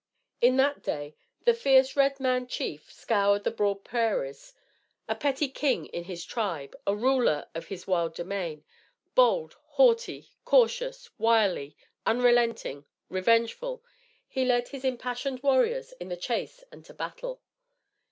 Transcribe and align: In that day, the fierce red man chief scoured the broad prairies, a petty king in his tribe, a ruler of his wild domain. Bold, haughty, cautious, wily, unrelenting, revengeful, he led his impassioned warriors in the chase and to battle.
In 0.41 0.57
that 0.57 0.81
day, 0.81 1.13
the 1.45 1.53
fierce 1.53 1.95
red 1.95 2.19
man 2.19 2.47
chief 2.47 2.91
scoured 2.91 3.43
the 3.43 3.51
broad 3.51 3.83
prairies, 3.83 4.55
a 5.07 5.13
petty 5.13 5.47
king 5.47 5.85
in 5.85 6.05
his 6.05 6.25
tribe, 6.25 6.75
a 6.87 6.95
ruler 6.95 7.45
of 7.53 7.67
his 7.67 7.85
wild 7.85 8.15
domain. 8.15 8.63
Bold, 9.13 9.57
haughty, 9.73 10.31
cautious, 10.43 11.11
wily, 11.19 11.77
unrelenting, 12.03 12.85
revengeful, 13.09 13.83
he 14.27 14.43
led 14.43 14.69
his 14.69 14.83
impassioned 14.83 15.43
warriors 15.43 15.91
in 15.99 16.09
the 16.09 16.17
chase 16.17 16.63
and 16.71 16.83
to 16.85 16.95
battle. 16.95 17.43